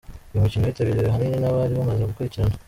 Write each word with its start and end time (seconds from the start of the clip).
Uyu 0.31 0.43
mukino 0.43 0.63
witabiriwe 0.65 1.07
ahanini 1.09 1.37
nabari 1.41 1.79
bamaze 1.79 2.03
gukurikirana. 2.05 2.53